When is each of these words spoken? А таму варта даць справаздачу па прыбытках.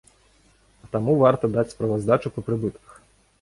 А 0.87 0.89
таму 0.95 1.15
варта 1.23 1.51
даць 1.57 1.65
справаздачу 1.75 2.33
па 2.39 2.45
прыбытках. 2.49 2.99